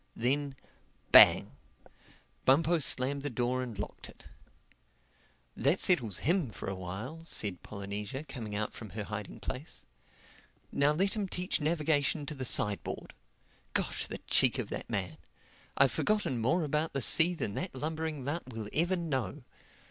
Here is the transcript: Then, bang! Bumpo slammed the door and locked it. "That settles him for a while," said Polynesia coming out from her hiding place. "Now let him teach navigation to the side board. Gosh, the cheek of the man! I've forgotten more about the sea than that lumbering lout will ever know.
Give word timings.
Then, 0.15 0.55
bang! 1.11 1.51
Bumpo 2.43 2.79
slammed 2.79 3.21
the 3.21 3.29
door 3.29 3.61
and 3.61 3.77
locked 3.77 4.09
it. 4.09 4.25
"That 5.55 5.79
settles 5.79 6.17
him 6.25 6.49
for 6.49 6.67
a 6.67 6.73
while," 6.73 7.23
said 7.23 7.61
Polynesia 7.61 8.23
coming 8.23 8.55
out 8.55 8.73
from 8.73 8.89
her 8.97 9.03
hiding 9.03 9.39
place. 9.41 9.85
"Now 10.71 10.91
let 10.91 11.13
him 11.13 11.27
teach 11.27 11.61
navigation 11.61 12.25
to 12.25 12.33
the 12.33 12.45
side 12.45 12.83
board. 12.83 13.13
Gosh, 13.75 14.07
the 14.07 14.17
cheek 14.17 14.57
of 14.57 14.69
the 14.69 14.83
man! 14.89 15.19
I've 15.77 15.91
forgotten 15.91 16.41
more 16.41 16.63
about 16.63 16.93
the 16.93 17.01
sea 17.03 17.35
than 17.35 17.53
that 17.53 17.75
lumbering 17.75 18.25
lout 18.25 18.51
will 18.51 18.69
ever 18.73 18.95
know. 18.95 19.43